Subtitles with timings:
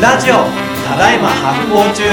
[0.00, 0.34] ラジオ
[0.86, 2.04] ただいま発行中。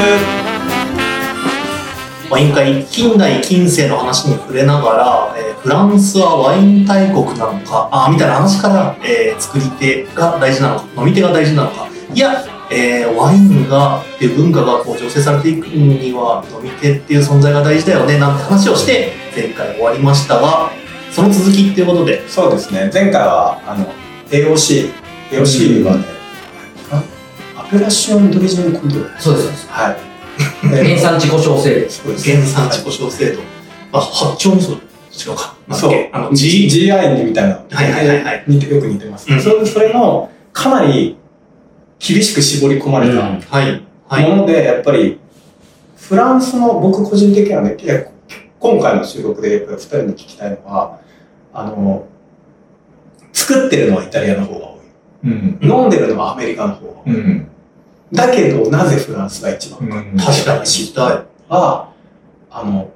[2.32, 11.88] ワイン会近代近世の話に触れながら、えーフランスはワイン大国なのかあーみたいな話から、えー作り手が大事なのか飲み手が大事なのか。
[12.12, 20.72] いや、えーワインがっていう文化がこう醸成されていくには飲み手っていう存在が大事だよねなんて話をして前回終わりましたが
[21.12, 22.28] その続きっていうことで。
[22.28, 22.90] そうですね。
[22.92, 23.86] 前回はあの
[24.32, 24.92] AOC
[25.32, 26.15] AOC はね、あア
[27.70, 29.22] ペラシオンドリジンコントロール。
[29.22, 29.68] そうです。
[29.70, 29.98] はい。
[30.68, 31.90] 原産地故障制度。
[31.90, 32.32] そうです。
[32.32, 33.42] 原産地故障制度
[33.92, 37.56] あ八丁味噌違うかなんだっけあの G GI みたいな。
[37.72, 38.24] はいはいはい。
[38.24, 39.42] はい似てよく似てます、うん。
[39.42, 41.18] それそれのかなり
[42.00, 43.42] 厳しく絞り込まれたうん。
[43.42, 43.86] はい。
[44.08, 44.30] はい。
[44.30, 45.20] もので、やっぱり
[45.98, 47.76] フランスの僕個人的にはね
[48.60, 51.00] 今回の収録でやっぱり2人に聞きたいのは
[51.54, 52.08] あの
[53.34, 54.80] 作ってるのはイタリアの方が多い。
[55.24, 55.60] うん。
[55.64, 57.48] 飲んでるのはアメリカの方が多い、うん。
[58.16, 61.92] だけどなぜフランスが一番か、うん確かに知りたいは、
[62.50, 62.92] あの、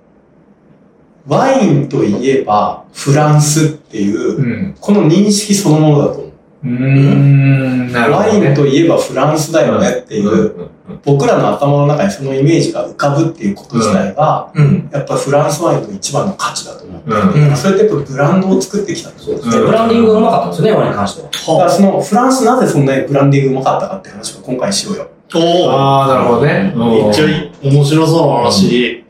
[1.28, 4.75] ワインといえばフランスっていう、うん。
[4.80, 6.31] この認識そのものだと思う。
[6.64, 6.70] うー
[7.92, 8.12] ん。
[8.12, 8.28] ワ。
[8.30, 10.70] インといえばフランスだよねっていう、
[11.04, 21.30] 僕らの頭の中にそのイメージが浮かぶっていうこと自体が、うんやっぱフランスワインの一番の価値だと思って、うんうんそれってやっぱブランドを作ってきたってことですうんブランディングがうまかったんですよね、ワインに関しては。
[21.30, 25.09] だからそのフランスなぜそんなにブランディングうまかったかって話を今回しようよ。
[25.36, 26.73] おおああ、なるほどね。
[26.76, 29.06] めっちゃいい面白そうな話。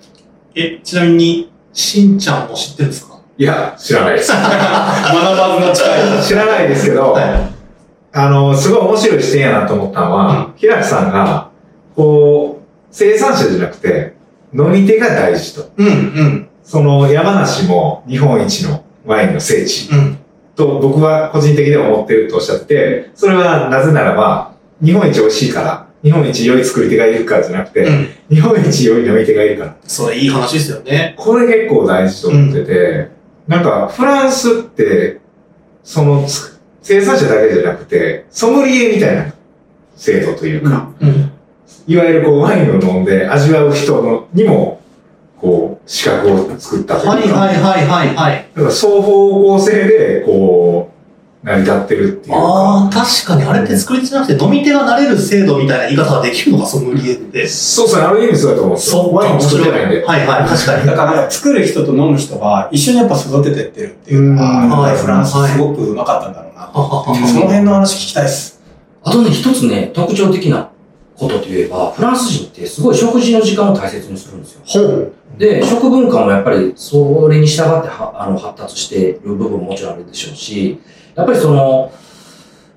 [0.56, 3.20] え、ちなみに、しんちゃんも知ってるんですか？
[3.38, 4.32] いや、知らないです。
[4.36, 6.24] 学ばずの近い。
[6.24, 7.48] 知らないですけど、は
[8.12, 11.49] あの、すごい面白い視点やなと思ったのは、平木さんが、
[11.96, 14.14] こう、生産者じゃなくて、
[14.54, 15.72] 飲み手が大事と。
[15.78, 20.18] うん、うん、その山梨も日本一のワインの聖地うん。
[20.56, 28.08] と僕は個人的には思ってるとおっしゃってて、それはなぜならば、日本一美味しいから、日本一良い作り手がいるからじゃなくて、うん。
[28.30, 29.76] 日本一良い飲み手がいるから。
[29.84, 31.16] それいい話ですよね。
[31.18, 33.10] これ結構大事と思ってて、
[33.48, 35.20] なんかフランスって、
[35.84, 39.34] そのつ生産者だけじゃなくて、ソムリエみたいな
[39.96, 41.29] 制度というか、うん。
[41.90, 44.80] いわゆるこうワインを飲んで味わう人のにも、
[45.42, 48.48] こう、資格を作ったというか、はいはいはいはいはい。
[48.56, 50.92] だから双方向性で、こ
[51.44, 53.04] う、成り立ってるっていうああ、か。
[53.04, 57.48] 確かにあれって作り手じゃなくて飲み手がなれる制度みたいな言い方ができるのがソムリエって。
[57.48, 59.04] そうそう、ある意味そうだと思うんですよ。
[59.04, 60.06] そうワイン作ってないんで。
[60.06, 60.86] はいはい、確かに。
[60.86, 64.36] だから作る人と飲む人が一緒にやっぱ育ててってるっていうのうん
[64.70, 66.62] が、フランスはいすごくうまかったんだろうな。
[66.62, 68.62] はははその辺の話聞きたいです。
[69.02, 70.70] あとね、一つね、特徴的な
[71.20, 75.12] ことといえば、フランス人ってすごい食事の時間を大切にするんですよ。
[75.38, 80.80] で、食文化もやっぱりそれに従ってはあの発達している部分ももちろんあるでしょうし、
[81.16, 81.92] やっぱりその、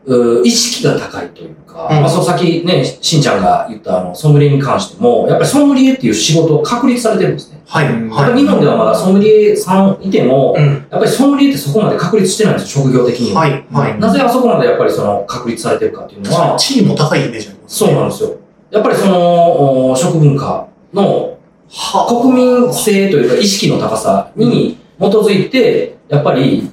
[0.04, 7.62] う意識が高いというか、うんまあその先ね、しんちゃんが言ったあの、ソムリエに関しても、やっぱりソムリエっていう仕事を確立されてるんですね。
[7.66, 7.86] はい。
[7.86, 10.60] はり日本ではまだソムリエさんいても、い。
[10.60, 10.72] うん。
[10.72, 13.42] やっぱりソムリエってそこまで確立してないんですよ、職業的には。
[13.42, 13.64] はい。
[13.72, 14.00] はい。
[14.00, 18.36] なぜあそこまでやっぱりその確立されてるかっていうのは、地位も高いイメージそうなんですよ。
[18.70, 21.38] やっぱりその、お食文化の
[21.70, 26.70] は国民性というか意識の高さに基づいて、やっぱり、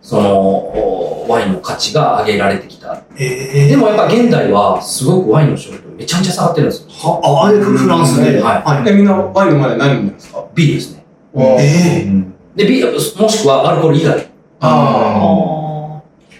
[0.00, 3.02] その、おワインの価値が上げられてきた。
[3.16, 6.88] ええでもやっぱ現代はすごくワインの消費量めちゃめちゃ下がってるんですよ。
[6.90, 8.40] は、あ、あれフランスで。
[8.42, 8.90] はいはい。
[8.90, 10.44] え、みんなワインの前で何飲んでるんですか？
[10.56, 11.04] ビールですね。
[11.36, 12.98] ええで、ビール、も
[13.28, 14.26] しくはアルコール以外。
[14.60, 15.14] あ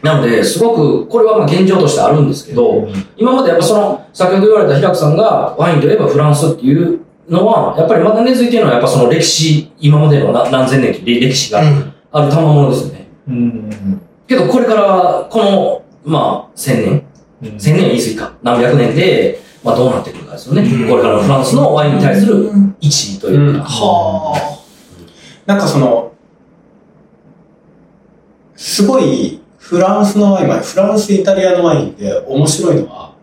[0.02, 11.92] なので、すごく、これはまあ現状としてあるんですけど、今までやっぱその、先ほど言われた平久さんがワインといえばフランスっていうのは、やっぱりまだ根付いてるのはやっぱその歴史、今までのな何千年という歴史がうん。
[12.14, 13.08] ある賜物ですよね。
[13.28, 14.00] うん。
[14.26, 17.04] けどこれから、この、まあ、千
[17.40, 20.62] 年、千年は言い過ぎか、何百年で、まあどうなってくるかですよね。
[20.62, 23.64] うんこれからのフランスのワインに対する位置というか。
[23.64, 24.58] は
[25.46, 26.12] なんかその、
[28.56, 29.41] すごい
[29.72, 33.14] フランスのワイン、まあフランス、イタリアのワインって面白いのは、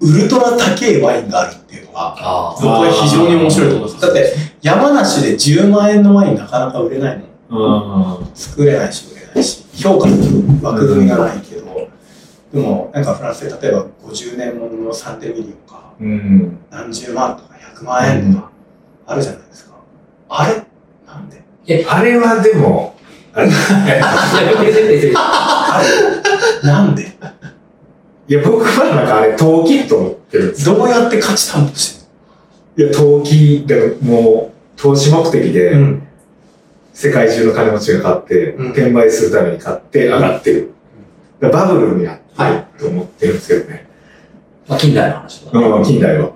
[0.00, 4.00] ウルトラ高いワインがあるっていうのが、あ僕は非常に面白いと思います。
[4.00, 4.32] だって、
[4.62, 8.22] 山梨で10万円のワインなかなか売れないの。
[8.22, 8.26] うん。
[8.34, 10.16] 作れないし売れないし、評価の
[10.62, 11.90] 枠組みがないけど、
[12.54, 16.58] でもなんかフランスで例えば50年もののサンテミリオか、うん。
[16.70, 18.50] 何十万とか100万円とか
[19.08, 19.74] あるじゃないですか。
[20.30, 20.54] あれ？
[21.06, 21.44] なんで？
[21.86, 22.91] あれはでも、
[26.62, 27.16] なんで？
[28.28, 30.76] いや、僕はなんかあれ、投機と思ってるんですよ。
[30.76, 31.98] どうやって価値担保し
[32.76, 36.02] ていや、投機、でももう、投資目的で、るん
[36.92, 40.70] 世界中の金持ちが買って、うん転売するために買って上がってる。
[41.40, 43.86] だからバブルになってると思ってるんですけどね。
[44.68, 45.58] まあ、近代の話とか。
[45.58, 46.30] うん、近代は。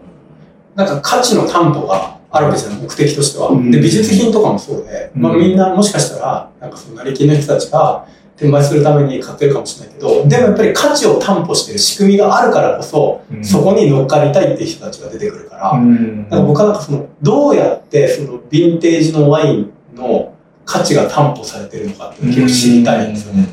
[0.74, 3.48] なんか価値の担保があるわけじゃない、目的としては。
[3.48, 3.70] うん。
[3.70, 8.06] で、美術品とかもそうで、まあうんみんなもしかしたら、なんかその成金の人たちが
[8.36, 13.44] 転売するために買ってるかもしれないけど、でもやっぱり価値を担保してる仕組みがあるからこそ、うん。
[13.44, 16.28] そこに乗っかりたいっていう人たちが出てくるから、ん。
[16.28, 20.34] なんか僕はなんかその、どうやってそのヴィンテージのワインの
[20.66, 23.46] 価値が担保されてるのかっていうのを結構知りたいんですよね。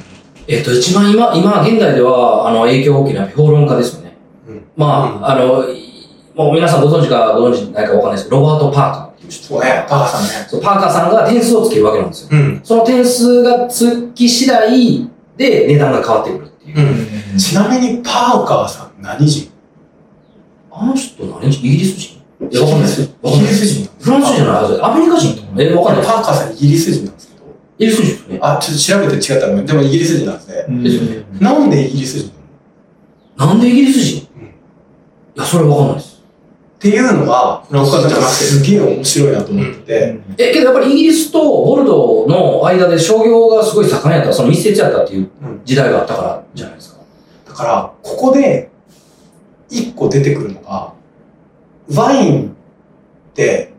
[0.48, 4.18] えっと、一番今、今、現代では、あの、影響大きな評論家ですよね。
[4.50, 4.64] うん。
[4.76, 5.64] まあ、あの、
[6.36, 9.48] いもう皆さんご存知かご存知ないかわかんないですけど、ロバート・パーカーっていう人。
[9.48, 10.30] そうね、パーさんね。
[10.50, 12.30] そうパーカーさんが点数をつけるわけなんですよ。
[12.32, 12.62] うん。
[12.64, 17.32] その点数がつき次第で値段が変わってくるっていう。
[17.32, 17.38] うん。
[17.38, 19.52] ちなみにパーカーさん何人？
[20.72, 21.66] あの人何人？
[21.66, 22.24] イギリス人？
[22.50, 23.02] いや、わかんないです。
[23.22, 23.66] わかんないです。
[23.66, 24.86] 人フランス人じゃないはず。
[24.86, 26.06] アメリカ人とかえ、わかんない。
[26.06, 27.46] パーカーさんイギリス人なんですけど、
[27.78, 28.40] イギリス人ですよね。
[28.42, 29.66] あ、ちょっと調べて違ったらごめん。
[29.66, 30.56] でもイギリス人なんですね。
[30.84, 31.26] ですよね。
[31.40, 32.32] なんでイギリス人
[33.38, 34.18] なんでイギリス人？
[34.18, 36.13] いうんや、それわかんないです。
[36.84, 38.44] っていうのが、フランス人じゃなくて。
[38.44, 45.62] すげえ面白いなと思ってて、え、けどやっぱりイギリスとボルドーの間で商業がすごい盛んやった、その密接やったっていううん。
[45.64, 47.00] 時代があったからじゃないですか。
[47.48, 48.70] だから、ここで
[49.70, 50.92] 一個出てくるのが、
[51.96, 53.72] ワインって、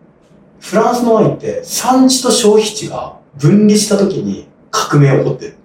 [0.61, 5.57] フランスのワインって産地と消費地が分離した時に革命起こってる。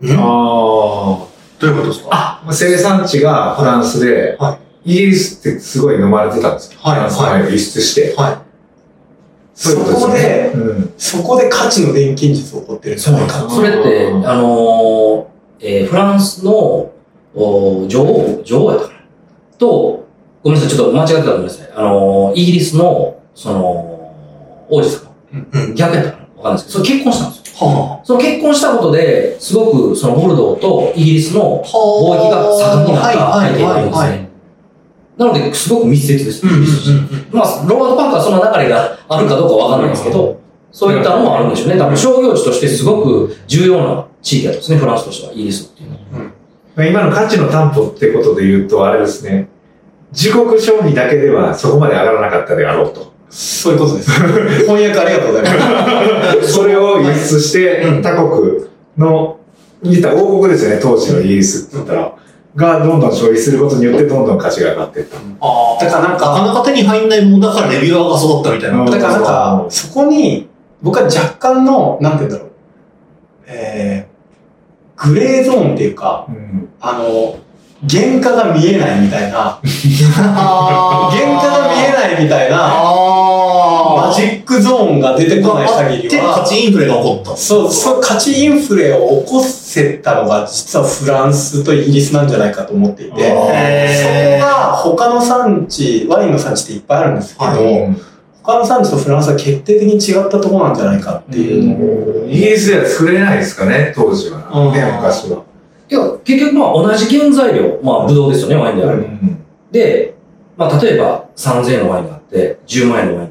[0.00, 0.16] うん。
[0.16, 1.26] どあ
[1.62, 2.08] ういうことですか？
[2.10, 2.42] あ。
[2.52, 4.58] 生産地がフランスで、は
[4.88, 6.78] イギリスってすごい飲まれてたんですよ。
[6.80, 8.14] はいフランスのワインを輸出して。
[8.16, 8.42] は
[9.54, 10.50] そういうことですよね。
[10.54, 10.94] そこうん。
[10.96, 15.24] そこで価値の錬金術起こってるんじゃないかうそれって、あのー
[15.60, 16.90] えーフランスの
[17.34, 19.00] お女王、女王やったかな
[19.58, 20.06] と、
[20.42, 21.70] ごめんなさい、ちょっと間違ってたらごめんなさい。
[21.74, 24.14] あのーイギリスの、その、
[24.70, 25.10] 王子様。
[25.54, 27.68] うん逆やったかなわかんないですけど、それ結婚したんですよ。
[27.68, 31.68] はその結婚したことで、すごく、そのボルドーとイギリスのあ。
[31.68, 34.27] 貿易が盛んになったはい背景があるんですはいね。
[35.18, 36.46] なので、すごく密接です。
[36.46, 36.66] うんうんうん
[37.32, 41.78] まあ、ロバート・パーカーはその流れがあるかどうかわかんないですけど、そういったのもあるんでしょうね。
[41.78, 46.88] 多分商業地としてすごく重要な地域だったんですね、フランスとしては、イギリスっていうのは。
[46.88, 49.48] 今の価値の担保ってことで言うと、あれですね。
[50.12, 53.12] 自国消費だけではそこまで上がらなかったであろうと。
[53.28, 54.10] そういうことです。
[54.64, 56.52] 翻訳ありがとうございます。
[56.52, 59.38] それを輸出してうん他国の、
[59.82, 62.16] 言ったら王国ですよね、当時のイギリスって言ったら。
[62.58, 65.16] がどんどん消費することによってどんどん価値が上がっていった。
[65.16, 65.84] ああ。
[65.84, 68.80] だからなんかなかなか手に入んないもんだからレビュアーが育ったみたいな。
[68.80, 68.90] うん。
[68.90, 70.48] だからなんか、そこに、
[70.82, 72.50] 僕は若干の、なんて言うんだろう、
[73.46, 76.68] えー、グレーゾーンっていうか、うん。
[76.80, 77.38] あの、
[77.88, 83.17] 原価が見えないみたいな、 あ原価が見えないみたいな、あ
[84.06, 87.36] マジックゾーンが出てこない限りは、値インフレが起こった。
[87.36, 93.28] そう、そう、価値インフレを起こせたのが、実はフランスとイギリスなんじゃないかと思っていて、そ
[94.08, 97.94] こが他の産地、ワインの産地っていっぱいあるんですけど、は
[98.42, 104.50] 他の産地とフランスは決定的に違ったところなんじゃないかっていうのを、イギリスでは作れないですかね、当時は。
[104.54, 105.42] うんね、昔は。
[105.90, 109.04] いや、結局まあ同じ原材料、まあブドウですよね、ワインであれば。
[109.70, 110.14] で、
[110.56, 113.27] まあ例えば3000円のワインがあって、10万円のワイン。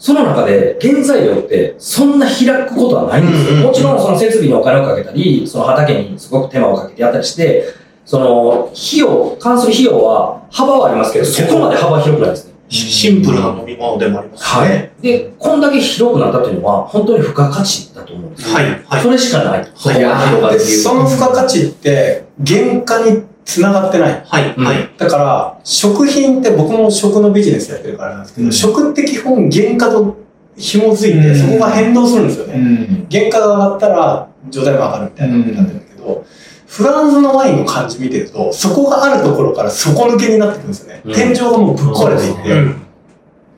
[0.00, 3.50] その中で原材料ってそんな開くことはないんですよ。
[3.50, 7.66] うんうんうんもちろんその設備にお金をかけたり、その畑にすごく手間をかけてやったりして、
[8.06, 12.54] その費用、関する費用は幅はありますけど、そこまで幅広くないですね。
[12.70, 14.92] シンプルな飲み物でもありますはね。
[15.00, 15.02] い。
[15.02, 18.54] で、こんだけ広くなったというのは、本当に付加価値だと思うんですよ。
[18.54, 18.82] はい。
[18.86, 19.02] はい。
[19.02, 19.68] それしかない。
[19.74, 24.24] そこが広がるで理由その付加価値って原価につながってない。
[24.24, 24.54] はい。
[24.56, 24.88] うんはい。
[24.96, 30.16] だから、食品って僕も食のビジネスやってるからなんですけど、うん食って基本原価と
[30.56, 32.58] 紐づいて、うんそこが変動するんですよね。
[32.58, 33.06] ん。
[33.10, 36.24] 原価が上がったら状態も上がるみたいなになってるんだけど、
[36.68, 41.02] フランスのワインの感じ見てると、そこがあるところから底抜けになってくるんですよね。
[41.04, 42.76] うん天井がもうぶっ壊れていって、うん。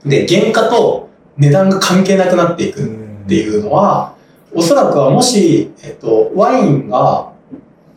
[0.07, 4.15] で、原価と値段が関係なくなっていくっていうのは、
[4.55, 7.32] おそらくはもし、えっと、ワインが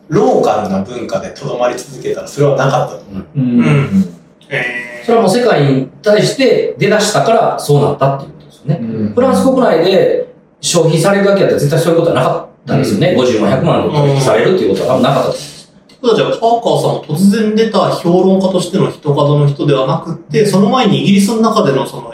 [0.08, 3.26] ローカルな文化でとどまり続けたらそれはなかったと思う。
[3.36, 3.60] うん。
[3.60, 4.16] うん。
[4.48, 9.12] えそれはもう世界に対して出だしたからそうなったっていうことですよね。
[9.14, 13.16] フランス国内で消費されるだけやったら絶対そういうことはなかったんですよね。
[13.16, 15.72] 50万、100万で取引されるっていうことは多分なかったです。
[16.02, 22.12] ー、じゃあ、パーカーさんは突然出た評論家としての人角の人ではなくって、その前にイギリスの中でのその、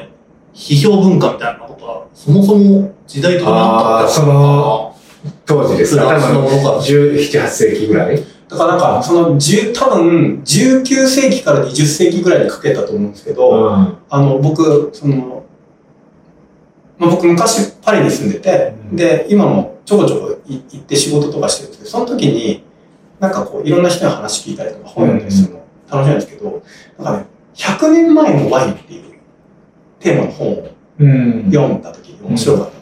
[0.55, 4.92] 批評文化みたいなことは、そもそも時代的にあったあーその
[5.47, 6.07] 当時ですか？
[6.07, 8.17] フランスのものから17、8世紀ぐらい？
[8.49, 13.99] だからなんか、その10、多分19世紀から20世紀ぐらいにかけたと思うんですけど、ん。
[14.11, 15.45] あの、僕、その、
[16.99, 18.97] まあ、僕昔パリに住んでて、うん。
[18.97, 22.63] で、今もちょこちょこい行って仕事とかしてるんですけど、その時に、
[23.21, 26.63] なんかこう、いろんな人に話聞いたりとか本読んだりするの楽しみなんですけど、
[26.99, 29.15] なんかね、100年前のワインっていう
[29.99, 30.69] テーマの本を
[30.99, 31.51] うん。
[31.51, 32.79] 読んだ時に面白かった。
[32.79, 32.82] の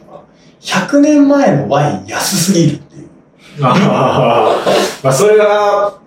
[0.61, 3.07] 100年前のワイン安すぎるっていう。
[3.63, 5.97] あーまあ、それは、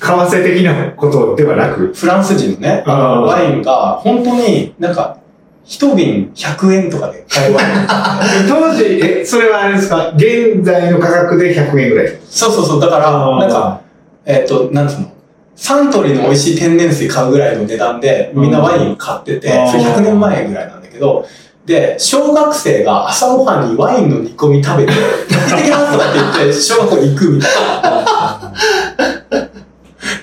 [0.00, 5.18] 為替的なことではなく、フランス人のね、ワインが本当になんか、
[5.64, 8.84] 一瓶100円とかで買えるワインなんですよね当時、
[9.20, 10.12] え、それはあれですか？
[10.16, 12.18] 現在の価格で100円ぐらい。
[12.24, 12.80] そうそうそう。
[12.80, 13.80] だから、なんか、
[14.24, 15.12] えっ、と、なんつうの？
[15.56, 21.26] サントリーの美味しい天然水買うぐらいの値段で、みんなワイン買ってて、うんそれ100年前ぐらいなんだけど、
[21.68, 25.02] で、小学生が朝ごはんにワインの煮込み食べて、行っ
[25.58, 27.50] てきますとかって言って、小学校に行くみたい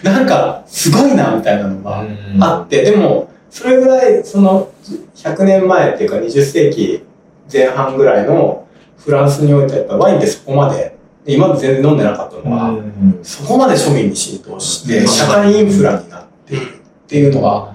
[0.04, 0.12] な。
[0.12, 2.04] なんか、すごいな、みたいなのが
[2.40, 4.72] あって、でも、それぐらい、その、
[5.16, 7.04] 100年前っていうか20世紀
[7.52, 17.72] 前半ぐらいのフランスにおいてはやっぱワインってそこまで、で今まで全然飲んでなかったのが、うんそこまで庶民に浸透して、うん社会インフラになっているっていうのが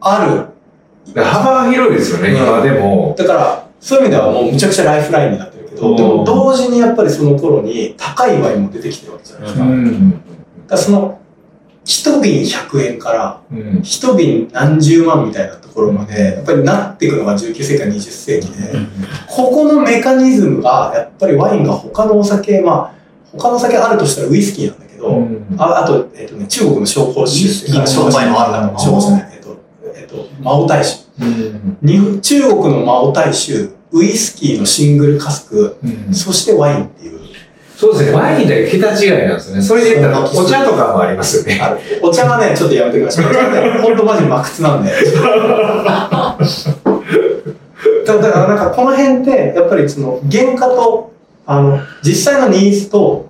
[0.00, 0.53] ある。
[1.14, 2.36] 幅が広いですよね、うん。
[2.36, 3.14] 今でも。
[3.16, 5.96] だから、そういう意味ではもうむちゃくちゃライフラインになってるけど、うん。
[5.96, 9.64] でも同時にやっぱりその頃に高いワインも出てきてるわけじゃないですか。
[9.64, 10.20] だか
[10.70, 11.20] らその、
[11.84, 13.80] 一瓶100円からうん。
[13.82, 18.72] 一瓶何十万みたいなところまで、やっぱりなっていくのが19世紀から20世紀で、
[19.28, 22.94] ここのメカニズムが、やっぱりワインが他のお酒、まあ、
[23.36, 25.54] 他のお酒あるとしたらウイスキーなんだけど、うん。
[25.58, 27.44] ああと、えっ、とね、中国の紹興酒。
[27.44, 29.33] ウイスキーの商売もあるんだ紹興酒じゃない、
[30.14, 31.04] と、えっ、と、マオタイ酒。
[31.20, 37.20] うんに中国のマオタイ酒、ウイスキーのシングルカスク、うんそしてワインっていう。
[37.76, 39.62] そうですね、ワインだけ桁違いなんですよね。
[39.62, 41.60] それで言ったら、お茶とかもありますよね。
[42.02, 43.26] お茶はね、ちょっとやめてください。
[43.26, 44.92] お茶はね、ほんとマジ真靴なんで。
[48.06, 51.12] だ だからなんかこの辺って、やっぱりその原価と、
[51.46, 53.28] あの、実際のニーズと、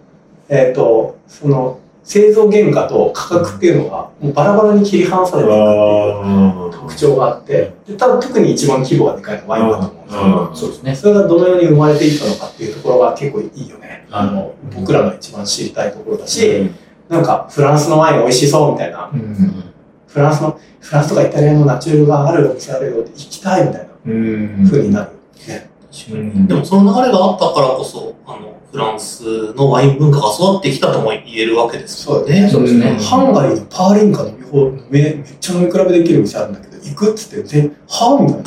[0.48, 10.94] えっ、と、その、製造原価と価格っていうのが、もうバラバラに切り離されていくっていう特徴があって、で多分特に一番規模がでかいのはワインだと思うんですけど、そうですね。
[10.94, 14.06] それがどのように生まれていったのかっていうところが結構いいよね。
[14.10, 16.70] あの、僕らが一番知りたいところだし、
[17.08, 19.64] なんかフランスのワイン美味しそうみたいな、うん
[20.06, 25.10] フランスの、フランスとかイタリアのナチュールがあるお店あるよって行きたいみたいなうん風になる。
[25.48, 25.68] ね。
[26.10, 32.48] うんでもその流れがあったからこそ、あの、フランスのワイン文化が育ってきたとも言えるわけですよね。
[32.50, 32.98] そうですね。
[33.00, 38.44] ハンガリーのパーリンカ飲み放めめっちゃ飲み比べできる店あるんだけど、行くっつって、で、はみたい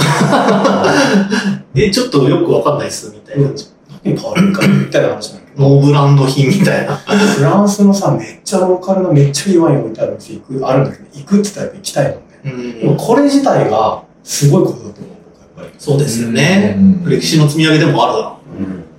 [1.55, 1.65] な。
[1.75, 3.49] え、ちょっとよくわかんないっす、みたいな。
[4.03, 5.69] 何パーリンカみたいな話なんだけど。
[5.69, 6.95] ノーブランド品みたいな。
[6.97, 12.21] フランスのさ、めっちゃローカルなめっちゃいいワイン置いてある店行く、あるんだけど、行くっつったら行きたいもんね。
[12.83, 15.16] うんこれ自体がすごいことだと思う。
[15.77, 16.75] そうですよね。
[16.77, 18.37] うん歴史の積み上げでもあるだろ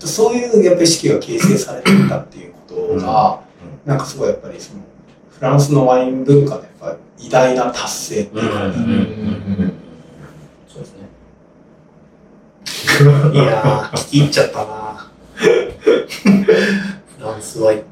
[0.00, 3.40] そういうやっぱり意識が形成されていたっていうことが、
[3.84, 4.80] なんかすごいやっぱりその、
[5.30, 9.72] フランスのワイン文化のやっぱり偉大な達成っていうか、うんうん
[10.68, 11.08] そうですね。
[13.30, 13.34] う。
[13.34, 17.82] いやー、聞き入っちゃったなフランスワイン。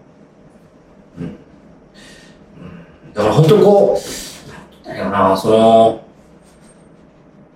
[3.14, 3.98] だから本当にこ
[4.84, 6.00] う、なんやろな、その、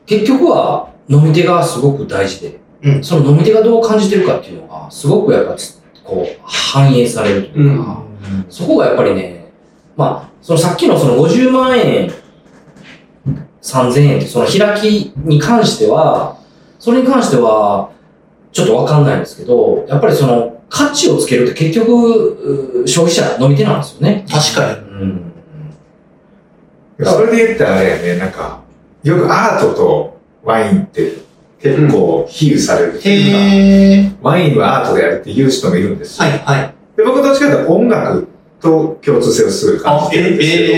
[0.06, 8.02] 結局は飲み手がすごく大事で、うんその飲み手がどう感じてるかっていうのが、すごくやっぱつ、こう、反映されるというか、
[8.48, 9.52] そこがやっぱりね、
[9.96, 12.10] まあ、そのさっきのその50万円、
[13.60, 16.38] 3000円ってその開きに関しては、
[16.78, 17.90] それに関しては、
[18.52, 24.24] ちょっとわかんないんですけど、やっぱりその価値をつけるって結局、う消費者飲み手なんですよね。
[24.30, 24.78] 確かに。
[24.78, 25.32] うん。
[27.04, 28.60] それで言ったらあれやね、なんか、
[29.02, 31.12] よくアートとワインって
[31.60, 34.16] 結構比喩されるっていうか。
[34.30, 36.28] ワインはアートであるって言う人もいるんですよ。
[36.28, 36.74] はい、はい。
[36.96, 38.28] で僕どっちかというと音楽
[38.60, 40.76] と共通性をすごい感あ、じてるんですけど、え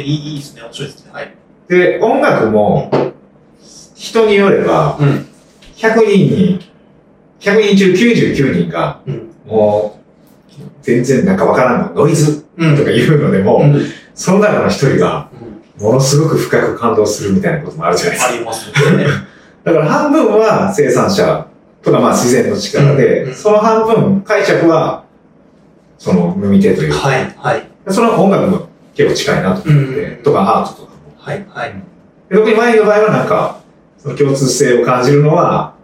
[0.00, 0.62] ー、いいいいですね。
[0.62, 1.12] 面白いですね。
[1.12, 1.34] はい。
[1.68, 2.90] で、音楽も
[3.94, 5.26] 人によれば、うん
[5.76, 6.60] 100人に、
[7.40, 9.30] 100人中99人が、うん。
[9.44, 9.98] も
[10.58, 12.76] う、全然なんかわからんの、ノイズうん。
[12.76, 13.82] とか言うのでも、うん
[14.14, 15.28] その中の一人が、
[15.78, 18.34] ものすごく深く感動するみたいなこともあるじゃないですか。
[18.34, 19.06] ありますね。
[19.64, 21.46] だから半分は生産者
[21.82, 25.04] とかまあ自然の力で、うんその半分解釈は、
[25.98, 27.68] その飲み手というか、はい、はい。
[27.88, 30.88] その音楽も結構近いなと思って、うんとかアートとかも。
[31.18, 31.74] はい、はい。
[32.28, 33.58] で特にワインの場合はなんか、
[33.98, 35.74] その共通性を感じるのは、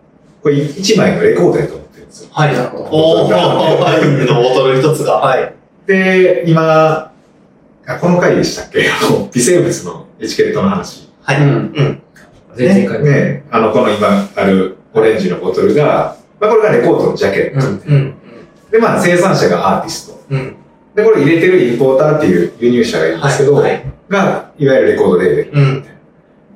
[0.42, 2.28] これ一枚のレコードやと思ってるんですよ。
[2.32, 2.54] はい。
[2.54, 5.14] なるほどおー、ワインのボトル一つが。
[5.14, 5.54] はい。
[5.86, 7.09] で、今、あ
[7.98, 8.88] この回でしたっけ？
[8.90, 11.08] あ の微生物のエチケットの話。
[11.22, 11.40] はい。
[11.40, 11.50] うんう
[11.82, 12.02] ん。
[12.56, 17.66] 全然回ね、あの、この今あるオレンジのボトルが、まあこれがレコードのジャケット。
[17.66, 17.82] うん。
[17.86, 18.14] うん。
[18.70, 20.20] で、まあ生産者がアーティスト。
[20.30, 20.56] うん。
[20.94, 25.50] で、これ入れてるインポーターっていう輸入者がいるんですけど、はいはいが、いわゆるレコードレーベル。
[25.54, 25.84] うん。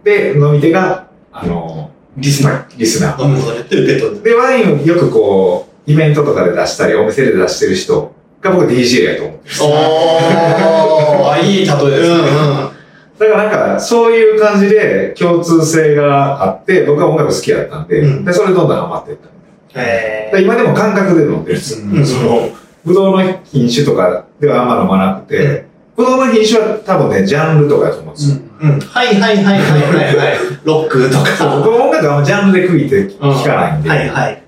[0.03, 2.62] で、飲み手が、あの、リスナー。
[2.76, 4.23] リスナー。
[4.23, 8.12] で、ワインをよくこう、イベントとかで出したり、お店で出してる人
[8.45, 9.55] が僕 DJ やと思ってる。
[9.63, 11.79] おあ、いい例えですね。
[11.79, 12.75] うんうん。
[13.19, 19.29] だからなんか、そういう感じで共通性があって、僕は音楽好きだったんで、うんで、それでどんどんハマっていった。
[19.77, 21.87] えで今でも感覚で飲んでるんですよ。
[21.87, 22.49] うんその、
[22.85, 28.37] ぶどうの品種とかではあんま飲まなくて、ぶどうの品種は多分ね、ジャンルとかだと思うんですよ。
[28.61, 28.81] ーうん。
[28.81, 30.39] はいはいはいはいはいはい。
[30.65, 31.57] ロックとか。
[31.57, 34.44] 僕も音楽はジャンルで区切って聞かないんで、はいはい。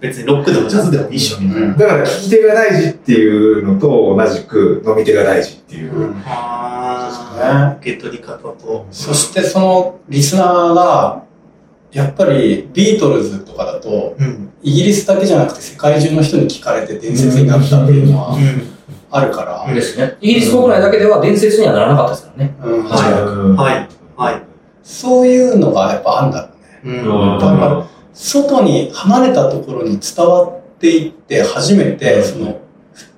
[0.00, 1.74] 別にロックでもジャズでもいいっしょ、みたいな。
[1.74, 6.14] だから聞き手が大事っていうのと同じく飲み手が大事っていう。
[6.24, 8.86] あー受け取り方と。
[8.90, 11.24] そしてそのリスナーが、
[11.92, 14.52] やっぱりビートルズとかだと、うん。
[14.62, 18.38] イギリスだけじゃなくて世界中の人に聞かれて伝説になったっていうのはう
[19.10, 20.16] あるから、ですね。
[20.20, 22.54] イギリス国内だけでは伝説にはならなかったですからね。
[22.62, 23.56] うん確かん。
[23.56, 23.88] はい。
[24.16, 24.42] はい。
[24.82, 26.48] そういうのがやっぱあるんだろ
[26.84, 26.98] うね。
[27.00, 27.89] うん。
[28.12, 32.60] 外に離れたところに伝わっていって初めて、その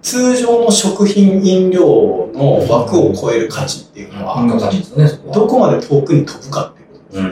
[0.03, 5.35] 通常の食品飲料の枠を超える価値っていうのは、あ、感じですよね、そこは。
[5.35, 7.19] どこまで遠くに飛ぶかっていうこと。
[7.19, 7.25] うん。
[7.25, 7.29] う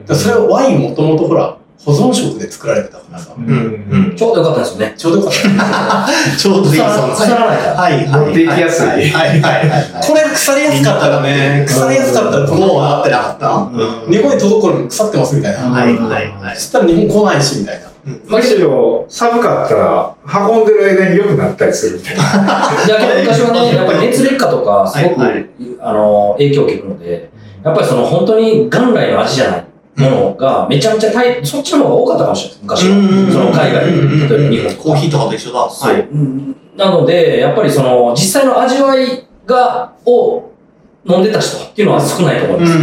[0.00, 0.02] ん。
[0.04, 3.46] だからそれはワインもともとほら、保存食で作られてたからさ、うん。
[3.46, 4.16] うん。
[4.16, 4.94] ちょうどよかったんですよね。
[4.96, 6.36] ちょうどよかった。
[6.38, 7.74] ちょうどいい腐ら腐らないから。
[7.74, 8.26] はいはい。
[8.26, 10.06] 持っていきやすいはいはいはいはい。
[10.06, 15.70] これ腐りやすかったらね、腐りやすかったらこのもうなってなかった日本に届く頃に腐ってますみたいな。
[15.70, 16.62] はいはいはいそ。
[16.62, 17.94] したら日本来ないしみたいな。
[18.04, 20.14] むしろ寒かったら
[20.48, 22.22] 運んでる間に良くなったりするみたいな。
[22.86, 25.46] いや、けど昔はね、 やっぱり熱劣化とか、すごく、はいはい
[25.80, 27.30] あの、影響を受けるので、
[27.62, 29.64] やっぱりその本当に元来の味じゃない
[29.96, 33.32] ものが、めちゃめちゃ大、そっちの方が多かったかもしれない昔は。
[33.32, 33.86] その海外、
[34.28, 35.70] 例えば日本とかコーヒーとかと一緒だ。
[35.70, 35.94] そう。
[35.94, 40.50] うんなので、やっぱりその、実際の味わいが、を
[41.06, 42.72] 飲んでた人っていうのは少ないと思います。
[42.72, 42.76] う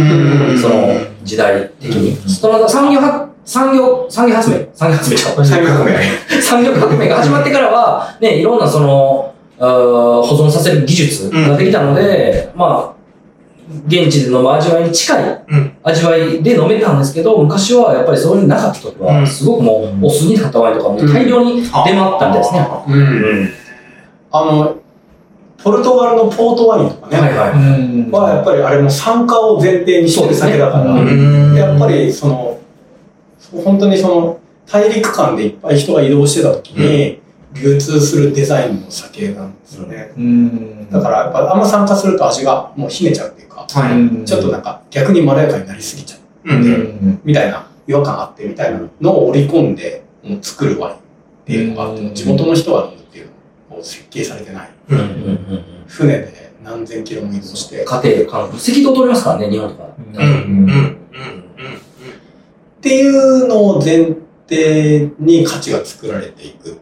[0.54, 0.74] んその、
[1.22, 2.16] 時代的に。
[2.28, 5.44] その産業は、産業、産業発明産業発明か。
[5.44, 5.92] 産業革命。
[6.40, 12.91] 産業革命が始まってからは、ね、いろんなその、保存させる技術ができたので、まあ、
[13.86, 22.68] 現地で飲む味わいに近いうん味わいで飲めたんですけど、昔はやっぱりそういうのなかった時は、うんすごくもう、お酢になったワインとかも大量に出回ったみたいですね。
[22.88, 22.94] うん。
[22.94, 22.98] う
[23.44, 23.48] ん。
[24.30, 24.76] あの、
[25.62, 28.10] ポルトガルのポートワインとかね、はいはい。
[28.10, 32.58] はやっぱりあれも酸化を前提にしてる酒だから、そうですうんやっぱりその、
[33.64, 37.21] 本当にその、大陸間でいっぱい人が移動してた時に、
[37.54, 40.12] 流通するデザインの酒なんですよね。
[40.90, 44.24] だからやっぱあんま酸化すると味がもうひねちゃうっていうか、はい。
[44.24, 46.54] ちょっとなんか逆にまろやかになりすぎちゃう。
[46.54, 47.20] うん。
[47.24, 50.98] みたいな違和感あってみたいなのを織り込んでもう作るワインっ
[51.44, 53.28] ていうのがあって、地元の人が飲むっていう
[53.70, 54.70] のを設計されてない。
[55.86, 59.88] 船で何千キロも移動して、っ家庭、韓国、赤道通りますからね、日本とか。
[60.14, 60.22] うん。
[60.22, 60.70] うん。
[60.70, 60.98] うん。
[62.80, 64.16] ていうのを前
[64.48, 66.78] 提に価値が作られていく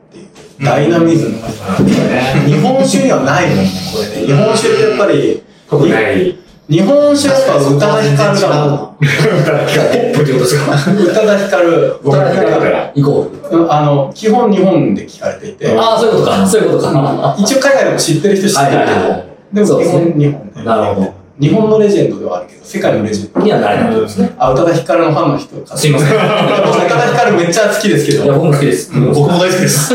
[0.63, 4.27] ダイナミズムがさ、日本酒にはないもんね、これね。
[4.27, 6.37] 日本酒ってやっぱり、特ない。
[6.69, 8.79] 日本酒はやっぱ宇多田ヒカルだもん。
[8.79, 12.93] ポップってことですか宇多田ヒカル、僕だから。
[12.95, 13.59] イコール。
[13.59, 16.47] うんあの、基本日本で聞かれていて、ああ、そういうことか。
[16.47, 17.37] そういうことか。
[17.39, 20.63] 一応海外でも知ってる人知ってるけど、でも基本日本で。
[20.63, 21.20] なるほど。
[21.41, 23.41] 日本のレジェンドではあるけど、世界のレジェンド。
[23.41, 24.35] にはなれないですね。
[24.39, 25.77] あ、宇多田ヒカルのファンの人か。
[25.77, 26.09] すいません。
[26.09, 28.93] 宇多田ヒカルめっちゃ好きですけど、や、だか僕も好きです。
[28.93, 29.95] 僕も大好きです。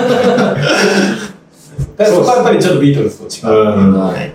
[1.98, 3.54] らそこはやっぱりちょっとビートルズと違う。
[3.78, 4.00] うん。
[4.00, 4.34] はい。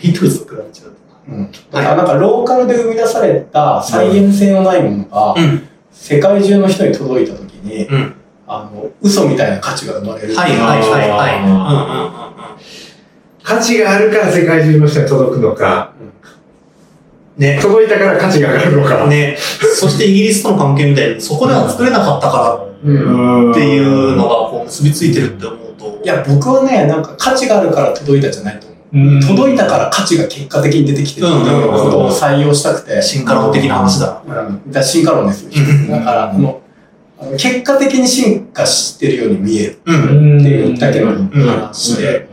[0.00, 0.98] ビートルズと比べちゃうと。
[1.28, 5.68] うんだからなんかローカルで生み出された再現性のないものが、うん。
[5.90, 8.14] 世界中の人に届いたときに、うん。
[8.46, 10.34] あの、嘘みたいな価値が生まれる。
[10.34, 12.87] はいはいはいはい。
[13.48, 17.42] 価値があるから世界中の人に届くのか、うん。
[17.42, 17.58] ね。
[17.62, 19.06] 届いたから価値が上がるのか。
[19.06, 19.38] ね。
[19.38, 26.00] そしてイギリスとの関係みたいに、そこでは作れなかったかうんらっていうのがこう結びついてるって思うと。
[26.04, 28.78] いや、僕はね、なんか価値があるから届いたじゃないと思う。
[28.90, 33.00] うん届いたから価値が結果的に出てきてるっていうことを採用したくて。
[33.00, 34.22] 進化論的な話だ。
[34.26, 34.70] うん。
[34.70, 35.90] だ進化論ですようん。
[35.90, 36.60] だから、この、
[37.20, 40.40] あの結果的に進化してるように見えるうん。
[40.40, 42.27] っていうだけの話で。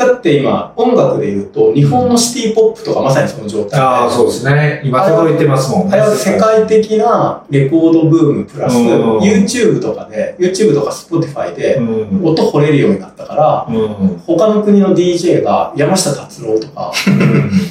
[0.00, 3.76] だって今、音楽で言うと、日本のシティポップとかまさにその状態で。
[3.76, 4.80] ああ、そうですね。
[4.82, 12.24] 今届いてますもんあれは世界的なレコードブームプラス、うん YouTube とかで、YouTube とか Spotify でうん。
[12.24, 14.18] 音掘れるようになったから、うん。
[14.26, 16.90] 他の国の DJ が山下達郎とか、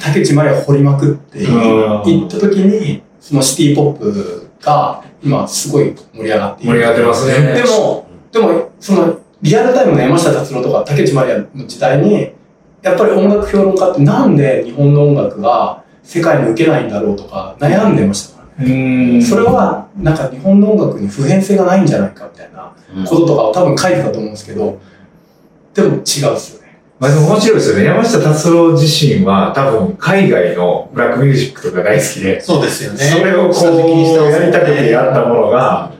[0.04, 1.56] 竹内まりを掘りまくってうん
[2.04, 6.72] 行った時に、そのシティポップが今すごい盛り上がっている。
[6.74, 7.54] 盛り上がってますね。
[7.54, 12.32] でも、でも、そのリアルタイムの山下達郎とか竹内まりやの時代に、
[12.82, 19.14] やっぱり音楽評論家ってなんで日本の音楽が世界に受けないんだろうとか悩んでましたからね。
[19.14, 22.72] うんそれは、なんか日本の音楽に普遍性がないんじゃないかみたいな
[23.08, 24.78] こととかを多分書いてたと思うんですけど、
[25.74, 26.78] でも違うっすよね。
[26.98, 27.84] まあでも面白いですよね。
[27.84, 32.98] 山下達郎自身は多分海外のブラックミュージックとか大好きで、そうですよね。
[32.98, 35.92] それをこうやりたくてやったものが、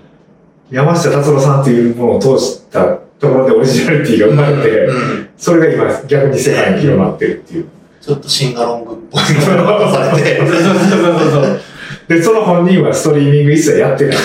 [0.70, 4.92] 山下達郎さんっていうものを通したところでオリジナリティが生まれて、う
[5.26, 7.68] んそれが今逆に世界に広まってるっていう。
[8.02, 10.38] ちょっとシンガロングっぽいものがされて。
[12.08, 14.16] で、その本人はストリーミング一切やってない。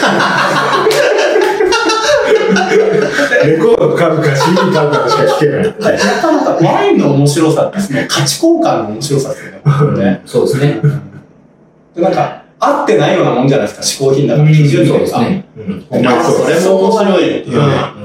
[3.46, 5.64] レコード買うか CD 買うかしか聞けない。
[5.64, 5.72] な
[6.22, 9.52] かなかワインの面白さってその価値交換の面白さですよ
[9.92, 10.22] ね。
[10.26, 10.82] そうですね。
[11.96, 14.50] でなんか、合ってないようなもんじゃないですか、嗜好品だから。
[14.50, 15.20] 基準そうとか。
[15.20, 15.46] ですね。
[15.92, 16.04] うん。
[16.04, 18.05] まあ、それも面白いっていうね。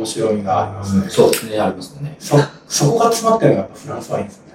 [0.00, 0.04] うん。
[0.04, 1.04] 面白みがありますね。
[1.08, 2.16] そうですね、ありますね。
[2.18, 2.36] そ、
[2.68, 4.50] そこが詰まってるのがやっぱフランスワインですよね。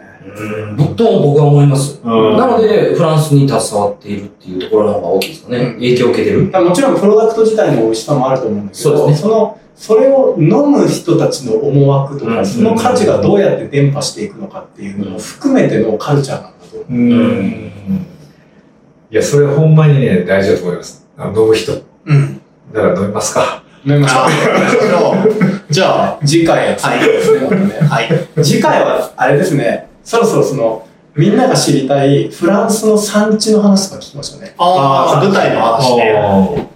[0.77, 0.95] うん。
[0.95, 1.99] とも僕は思います。
[2.03, 5.57] うんなので、フランスに携わっているっていうところの方が大きいですかね。
[5.57, 6.49] うん影響を受けてる。
[6.51, 16.91] まあもちろんプロダクト自体の美味しさもあると思うんだけど、そうですねの、それを飲む人たちの思惑とか、うんその価値がどうやって伝播していくのかっていうのも含めてのカルチャーなんだと思う。
[16.91, 17.71] うん。
[19.11, 21.05] いや、それほんまにね、大事だと思います。
[21.19, 21.73] 飲む人。
[22.05, 22.41] うん。
[22.73, 23.64] だから飲みますか。
[23.85, 24.13] 飲みまし
[25.69, 26.25] じゃう。
[26.25, 28.43] 次回は次ですね、またねあ、はい。
[28.43, 34.53] 次回は、あれですね、そろそろその、みんなが知りたいフランスの産地の話とか聞きましょうね。
[34.57, 36.67] ああ、舞台の話ね。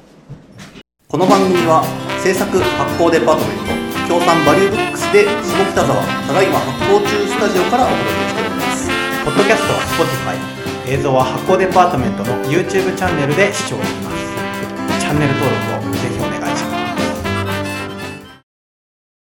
[1.10, 1.82] この番組は
[2.22, 3.58] 制作発行デパートメン
[4.06, 8.90] ト協賛バリューブックスで下北沢ただいま発行中スタジオからお届けしております
[9.26, 15.69] ポッドキャストは Spotify 映像は発行デパートメントの YouTube チャンネルで視聴できますチャンネル登録